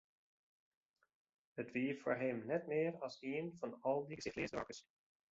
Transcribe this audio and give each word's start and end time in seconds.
It 1.63 1.67
wie 1.75 1.83
foar 2.01 2.15
him 2.21 2.37
net 2.51 2.63
mear 2.71 2.93
as 3.07 3.15
ien 3.33 3.49
fan 3.59 3.75
al 3.91 3.99
dy 4.07 4.15
gesichtleaze 4.21 4.53
doarpkes. 4.57 4.79